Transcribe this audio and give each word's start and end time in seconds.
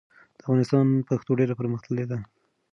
د 0.37 0.39
افغانستان 0.41 0.87
پښتو 1.09 1.31
ډېره 1.39 1.53
پرمختللې 1.59 2.05
ده. 2.11 2.17